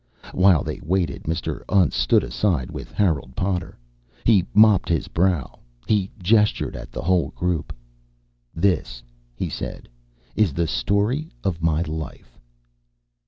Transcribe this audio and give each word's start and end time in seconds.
While 0.31 0.63
they 0.63 0.79
waited 0.81 1.25
Mr. 1.25 1.63
Untz 1.69 1.93
stood 1.95 2.23
aside 2.23 2.71
with 2.71 2.91
Harold 2.91 3.35
Potter. 3.35 3.77
He 4.23 4.47
mopped 4.51 4.89
his 4.89 5.07
brow 5.07 5.59
he 5.85 6.09
gestured 6.17 6.75
at 6.75 6.91
the 6.91 7.03
whole 7.03 7.27
group. 7.35 7.71
"This," 8.55 9.03
he 9.35 9.47
said, 9.47 9.87
"is 10.35 10.53
the 10.53 10.65
story 10.65 11.29
of 11.43 11.61
my 11.61 11.83
life." 11.83 12.39